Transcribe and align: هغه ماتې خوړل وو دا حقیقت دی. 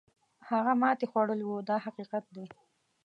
هغه 0.49 0.73
ماتې 0.81 1.05
خوړل 1.11 1.41
وو 1.43 1.57
دا 1.69 1.77
حقیقت 1.85 2.23
دی. 2.35 2.45